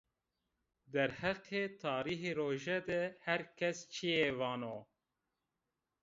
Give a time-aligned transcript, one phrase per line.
[0.91, 4.77] Derheqê tarîxê roje de her kes çîyê vano